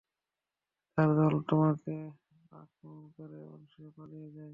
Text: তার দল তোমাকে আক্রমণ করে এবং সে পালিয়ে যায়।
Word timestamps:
তার 0.97 1.09
দল 1.15 1.33
তোমাকে 1.49 1.95
আক্রমণ 2.51 3.05
করে 3.15 3.37
এবং 3.41 3.59
সে 3.71 3.83
পালিয়ে 3.95 4.29
যায়। 4.29 4.49